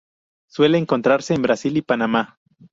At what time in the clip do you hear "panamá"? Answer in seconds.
1.83-2.39